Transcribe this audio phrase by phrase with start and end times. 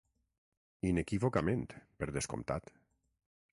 [0.91, 1.69] Inequívocament,
[2.01, 2.75] per descomptat.